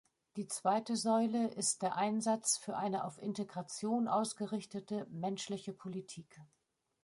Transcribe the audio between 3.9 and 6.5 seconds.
ausgerichtete, menschliche Politik.